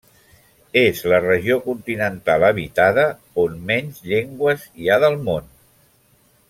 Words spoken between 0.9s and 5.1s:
la regió continental habitada on menys llengües hi ha